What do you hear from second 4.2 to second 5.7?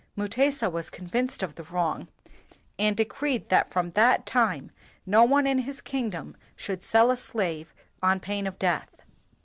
time no one in